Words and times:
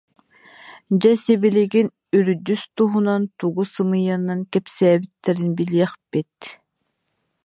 Дьэ 1.01 1.11
сибилигин 1.23 1.87
урдус 2.17 2.61
туһунан 2.75 3.23
тугу 3.37 3.63
сымыйанан 3.73 4.39
кэпсээбиттэрин 4.51 5.49
билиэхпит 5.57 6.37